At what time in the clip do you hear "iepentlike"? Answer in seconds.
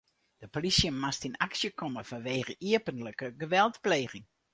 2.69-3.27